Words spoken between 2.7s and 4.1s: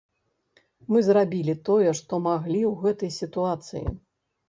ў гэтай сітуацыі.